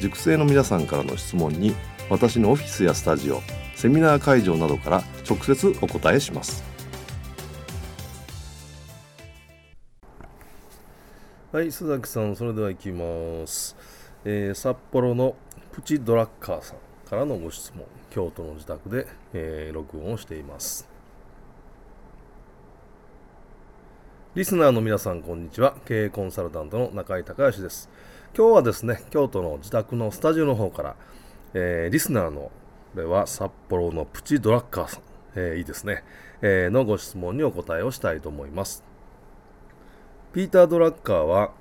[0.00, 1.74] 塾生の皆さんからの質問に
[2.10, 3.40] 私のオフィスやスタジオ
[3.74, 6.62] セミナー会場などから直接お答えします。
[11.52, 13.76] はい須崎さんそれでは行きます、
[14.24, 15.36] えー、札幌の
[15.70, 16.76] プチドラッカーさん
[17.08, 20.93] からのご質問京都の自宅で、えー、録音をしています。
[24.34, 27.88] リスナーの皆さんこんにちは経営コンサルタントの中井隆義です
[28.36, 30.96] 今日はですね、京都の自宅のスタジオの方から、
[31.54, 32.50] えー、リスナーの、こ
[32.96, 35.02] れは札幌のプチドラッカーさん、
[35.36, 36.02] えー、いいですね、
[36.42, 38.82] えー、のご質問にお答えをしたいと思います。
[40.32, 41.52] ピーター・ドラッカーは、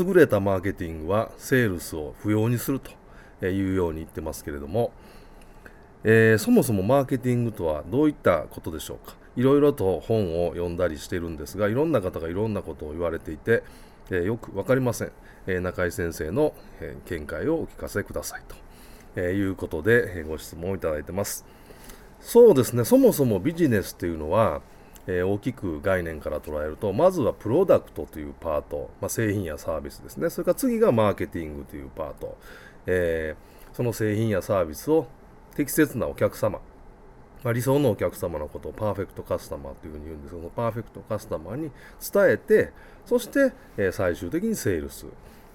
[0.00, 4.92] 優れたマーケティングはセールスを不要にするというように言ってますけれども、
[6.04, 9.14] え、そもそもマーケティングとはどういったことでしょうか？
[9.36, 13.62] いろいろと本を読んだりしてるんですが、いろんな方がいろんなことを言われていて、
[14.10, 15.12] えー、よく分かりません。
[15.46, 18.54] え中井先生の、え見解をお聞かせくださいと、
[19.16, 21.44] えいうことで、えご質問をいただいてます。
[22.20, 24.62] そうですね、そもそもビジネスというのは、
[25.08, 32.38] え大きく概念から捉えると、まずはプロダクトというパート、まあ、製品やサービスですね、それから次がマーケティングというパート、
[32.86, 33.34] え、
[33.72, 35.08] その製品やサービスを
[35.56, 36.60] 適切なお客様、
[37.44, 41.70] ま、理想のお客様のことをパーフェクトカスタマーというふうに言うんですけどパーフェクトカスタマーに
[42.12, 42.72] 伝えて
[43.06, 45.06] そして、え、最終的にセールス、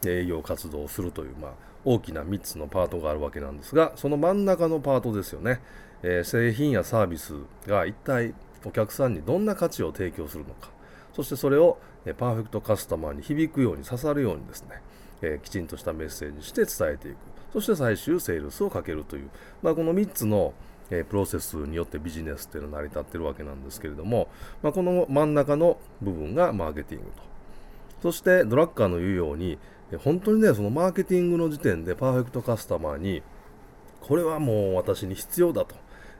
[0.05, 1.51] 営業活動をするという、まあ、
[1.85, 5.61] 大きな3つのパートがあるわけなんですがその真ん中のパートですよね、
[6.03, 7.33] え、製品やサービス
[7.65, 8.33] が一体
[8.65, 10.69] お客さんにどんな価値を提供するのか。
[11.13, 14.81] そしてそれを、え、パーフェクトカスタマーに響くように刺さるようにですね、
[15.21, 17.17] え、きちんとしたメッセージして伝えていく。
[17.53, 19.29] そして最終セールスをかけるという、
[19.63, 20.53] まあ、この3つの
[20.89, 24.27] えプロセスによってビジネスっていうのは成り立ってるわけなんですけれども、
[24.61, 27.23] まあ、この真ん中の部分がマーケティングと
[28.01, 29.57] そしてドラッカーの言うように
[29.95, 33.23] 本当にね、そのマーケティングの時点でパーフェクトカスタマーに、
[34.01, 35.75] これはもう私に必要だと、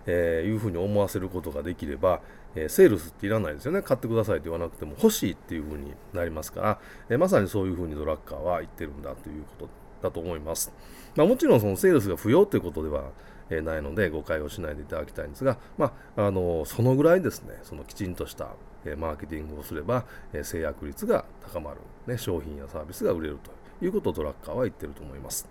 [0.06, 2.22] えいうふうに思わせることができれば、
[2.56, 3.81] えセールスっていらないですよね。
[3.81, 6.79] 買ってくださいと言わなくても欲しいっていうふうになりますから、
[7.09, 9.69] えまさにそういうふうにドラッカーは言ってるんだということ
[10.01, 10.72] だと思います。
[11.17, 13.11] まあ、もちろんそのセールスが不要ということでは、
[13.50, 18.50] えないので誤解をしないでいただきたいんですが、まあ、あのそのぐらいですね、そのきちんとした
[18.85, 25.47] えマーケティングをすれば、え制約率が高まる、ね、商品やサービスが売れるということをドラッカーは言ってると思います。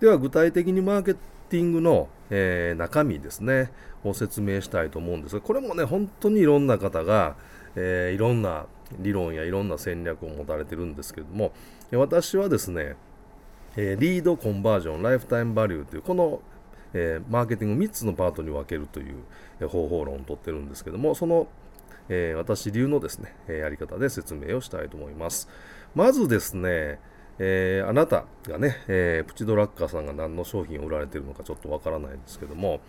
[0.00, 1.14] では具体的にマーケ
[1.48, 3.70] ティングの、え、中身ですね
[4.04, 7.36] を説明したいと思うんですがこれもね本当にいろんな方が、
[7.76, 8.66] え、いろんな
[8.98, 11.52] 理論やいろんな戦略を持たれてるんですけれども
[11.92, 12.96] 私はですね、
[13.76, 16.40] リードコンバージョンライフタイムバリューというこの、
[16.94, 21.46] えー、マーケティング3つのパートに分けるという、方法論をとってるんですけどもその
[22.08, 25.48] えー、私流のですね、やり方で説明をしたいと思います。
[25.94, 26.98] まずですね、
[27.38, 32.80] えー、あなたがね、えー、プチドラッカーさんが何の商品を売られてるのかちょっとわからないんですけども、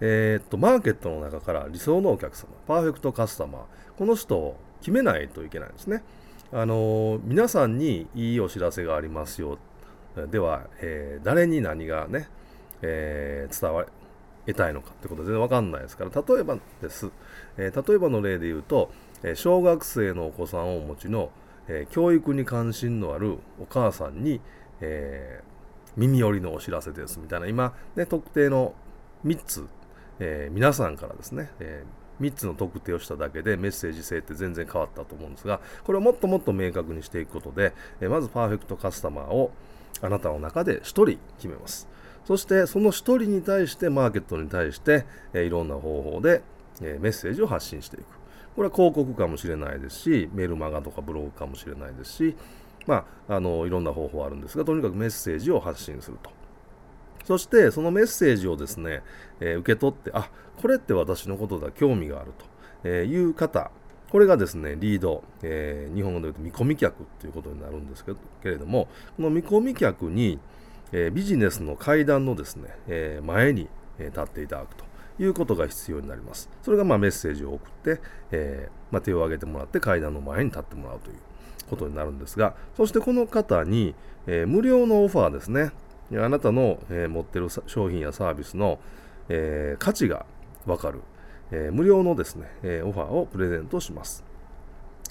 [0.00, 3.62] えー、っと、マーケットの中から理想のお客様、パーフェクトカスタマー、
[3.96, 6.02] この人を決めないといけないんですね。
[6.52, 9.58] あの皆さんにいいお知らせがありますよ。
[10.30, 12.28] では、え誰に何がね、
[12.84, 13.86] え伝わ
[14.46, 17.10] 得たいのかってことは全然わかんないですから、例えばです、
[17.56, 18.90] えー、例えばの例で言うと、
[19.22, 21.30] え、小学生のお子さんをお持ちの、
[21.66, 24.40] え、教育に関心のあるお母さんに、
[24.80, 25.42] え
[25.96, 28.74] 耳寄りのお知らせですみたいな、今、ね、特定の
[29.24, 29.66] 3つ、
[30.18, 31.84] え皆さんからですね、え
[32.20, 37.72] 3つの特定をしただけでメッセージ性って全然変わったと思うんですが、これをもっともっと明確にしていくことで、
[38.02, 39.52] えまずパーフェクトカスタマーを
[40.02, 41.06] あなたの中で1人
[41.38, 41.88] 決めます。
[42.24, 46.42] そしてその1人に対してマーケットに対して、えいろんな方法で、
[46.80, 48.04] えメッセージを発信していく。
[48.56, 52.36] これは広告かもしれないですし、メルマガとかブログかもしれないですし、
[52.86, 56.30] まあ、あのいろんな方法あるんですがとにかくメッセージを発信すると
[57.24, 59.02] そしてそのメッセージをですね、
[59.40, 60.28] えー、受け取ってあ
[60.60, 62.32] これって私のことだ興味がある
[62.82, 63.70] という方
[64.10, 68.14] これがですねリード、えー、日本語で言うと見込み客ということになるんですけ
[68.48, 70.38] れどもこの見込み客に、
[70.96, 73.68] え、ビジネスの階段のですね、え前に
[73.98, 74.84] 立っていただくと
[75.18, 76.48] いうことが必要になります。
[76.62, 78.00] それがまメッセージを送って、
[78.30, 81.16] えま、手を挙げてもらって階段の前に立ってもらうという
[81.68, 83.96] ことになるんですが、そしてこの方に、
[84.28, 85.72] え、無料のオファーですね、
[86.16, 88.78] あなたの、え、持ってる商品やサービスの、
[89.28, 90.26] え、価値が
[90.64, 91.00] わかる、
[91.50, 94.24] え無料のですね、えオファーをプレゼントします。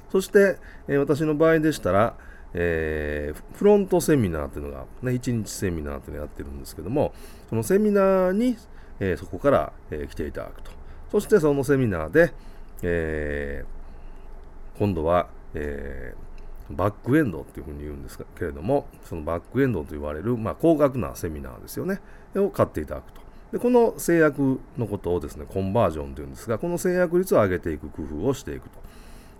[0.10, 0.58] そして、
[0.88, 2.16] え私の場合でしたら、
[2.54, 7.14] えー、フロントセミナーというのが、ね、1日セミナーというのをやってるんですけども、
[7.50, 8.58] そのセミナーに、
[9.00, 10.72] えー、そこから、えー、来ていただくと。
[11.12, 12.34] そしてそのセミナーで、
[12.82, 13.64] え
[14.78, 16.16] 今度は、え、
[16.70, 22.00] バックエンドっていうふうに言うんですけれども、そのバックエンドと言われる、まあ、高額なセミナーですよね、
[22.36, 23.22] を買っていただくと。
[23.52, 28.80] でこの制約のことをですね、コンバージョンというんですが、この制約率を上げていく工夫をしていくと。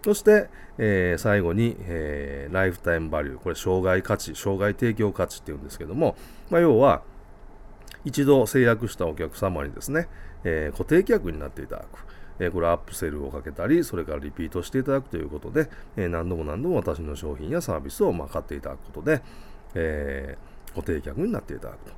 [0.03, 6.15] そして、えー、最後に、えー、ライフタイムバリュー、これ、障害価値、障害提供価値っていうんですけども、
[6.50, 7.03] まあ、要は、
[8.03, 10.09] 一度制約したお客様にですね、
[10.44, 12.13] えー、固定客になっていただく。
[12.39, 19.21] えこれアップセルをかけたり、それからリピートしていただくということで、え何度も何度も私の商品やサービスをま買っていただくことで、
[19.75, 21.91] えー、固定客になっていただくと。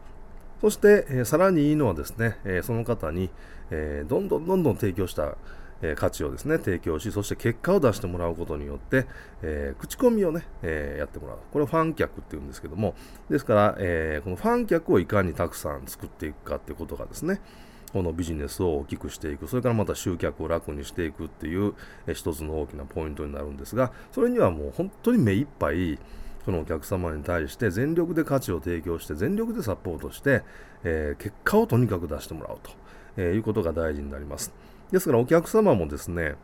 [0.62, 3.30] そして、えさらにいいのはですね、えその方に、
[3.72, 5.38] えどんどんどんどん提供した
[5.82, 9.06] え価値をですね、提供し、そして結果を出してもらうことによって、
[9.42, 11.38] えー、口コミをね、えー、やってもらう。
[11.52, 12.96] これをファン客っていうんですけども、
[13.30, 17.42] ですから、えー、このファン客をいかにたくさん作っていくかっていうことがですね、
[17.94, 21.76] このビジネスを大きくしていく、それからまた集客を楽にしていくっていう
[22.08, 25.98] え一つの大きなポイントになるんですが、それにはもう本当に目いっぱい、
[26.44, 30.44] そのお客様に対して全力で価値を提供して、全力でサポートして、
[30.84, 32.72] えー、結果をとにかく出してもらうと、
[33.18, 34.52] えー、いうことが大事になります。
[34.96, 36.36] ですからお客様もですね、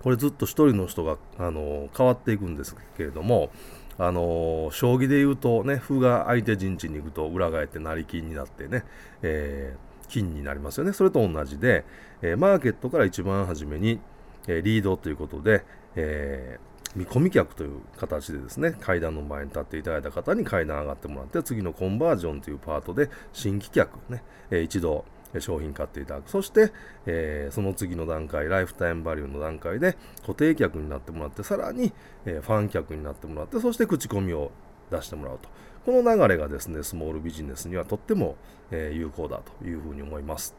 [0.00, 3.50] これずっと1人の人が、あの変わっていくんですけれども、
[3.98, 8.84] あの将棋で言うとね、歩が相手陣地に行くと裏返って成金になってね、
[9.22, 10.92] えー金になりますよね。
[10.92, 11.84] それと同じで、
[12.22, 13.98] えー、マーケットから一番初めに、
[14.46, 15.64] えー、リードということで、
[15.96, 16.58] え、
[16.94, 25.04] 見込み客という形でですね、階段の前に立っていただいた方に階段上がってもらって、次のコンバージョンというパートで新規客ね、え一度
[25.40, 26.30] 商品買っていただく。
[26.30, 26.72] そして、
[27.06, 31.92] えー、その次の段階、ライフタイムバリューの段階で固定客になってもらって、さらに、
[32.24, 34.50] えー、ファン客になってもらって、そして口コミを
[34.90, 35.48] 出してもらうと。
[35.84, 38.36] この流れがですね、スモールビジネスにはとっても、
[38.70, 40.54] えー、有効だというふうに思います。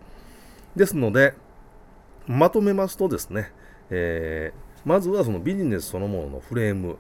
[0.75, 1.33] ですので、
[2.27, 3.51] まとめますとですね、
[3.89, 6.97] えー、まずはそのビジネスそのもののフレーム、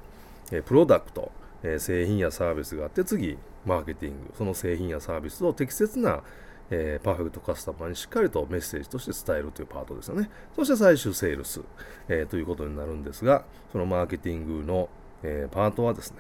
[0.51, 1.31] えー、プロダクト、
[1.63, 6.23] えー、製品やサービスがあって、次、マーケティング、その製品やサービスを適切な、
[6.71, 10.29] えー、パーフェクトカスタマーにしっかりとメッセージとして伝えるというパートですよね。
[10.55, 11.61] そして最終セールス、
[12.07, 14.89] えー、ということになるんですが、そのマーケティングの、
[15.23, 16.17] えー、パートはですね、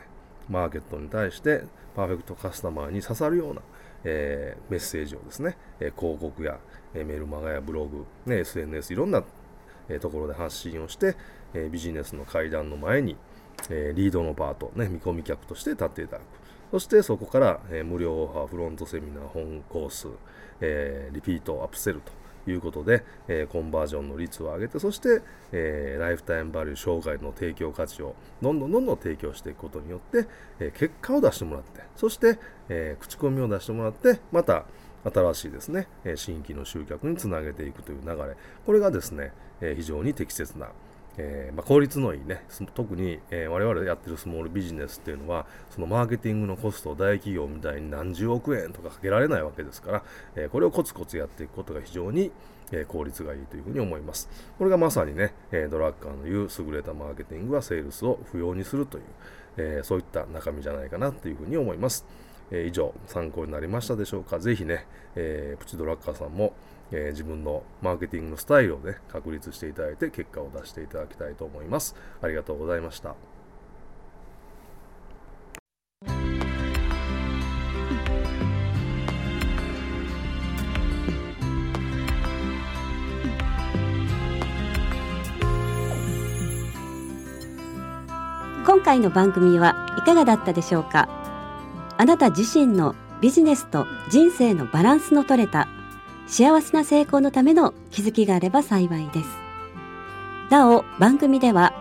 [0.49, 1.63] マーケットに対して
[1.95, 3.61] パーフェクトカスタマーに刺さるような、
[4.03, 6.59] え、メッセージをですね、え、広告や、
[6.93, 9.23] えー、メルマガやブログ、ね、SNS いろんな、
[9.87, 11.15] えところで発信をして、
[11.53, 13.15] えビジネスの階段の前に、
[13.69, 16.44] えリードのパート、ね、見込み客として立っていただく。
[16.71, 20.07] そしてそこから、え無料オファー、フロントセミナー、本コース、
[20.61, 30.27] えリピート、アップセルということで、え、コンバージョンの率を上げて、そして、え、ライフタイムバリュー、生涯の提供価値をどんどんどんどん提供していくことによって、
[30.59, 32.39] え、結果を出してもらって、そして、
[32.69, 34.65] え口コミを出してもらって、また
[35.03, 38.35] 新しいですね、新規の集客につなげていくという流れ、
[38.65, 40.69] これがですね、非常に適切な
[41.17, 42.43] えー、まあ、効率のいいね、
[42.73, 50.03] 特に、えー、我々やってるスモールビジネスっていうのは、そのマーケティングのコストを大企業みたいに何十億円とかかけられないわけですから、
[50.35, 52.31] えー、これをコツコツやっていくことが非常に、
[52.71, 54.27] え効率がいいというふうに思います。
[54.57, 59.03] これがまさにね、えドラッカーの言う優れたマーケティングはセールスを不要にするという、
[59.57, 62.05] えそういった中身じゃないかなというふうに思います。
[62.49, 64.39] え以上、参考になりましたでしょうか。
[64.39, 66.53] ぜひね、えプチドラッカーさんも、
[66.91, 71.95] えー、自分のマーケティングのスタイルをね、確立していただいて結果を出していただきたいと思います。
[72.21, 73.15] ありがとうございました。
[88.65, 91.07] 今回の番組はいかがだったでしょうか？
[91.97, 95.67] あなた自身のビジネスと人生のバランスの取れた
[96.27, 99.29] 幸せな成功のための気づきがあれば幸いです。
[100.49, 101.73] なお、番組では、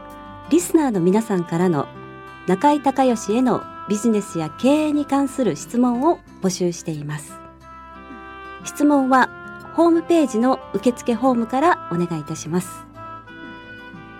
[0.51, 1.87] リスナーの皆さんからの
[2.47, 7.39] 中井隆義へのビジネスや経営に関する質問を募集しています
[8.65, 9.29] 質問は
[9.75, 12.85] ホームページの受付フォームからお願いいたします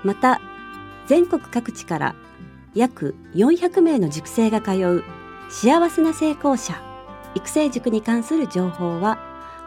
[0.03, 0.41] また
[1.07, 2.15] 全国各地から
[2.75, 5.05] 約400名の塾生が通う
[5.51, 6.81] 幸せな成功者
[7.35, 9.19] 育成塾に関する情報は